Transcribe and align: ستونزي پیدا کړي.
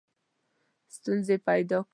ستونزي 0.95 1.35
پیدا 1.47 1.79
کړي. 1.81 1.89